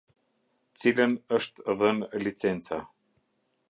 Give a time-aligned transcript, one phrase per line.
[0.83, 2.85] Cilën është dhënë licenca.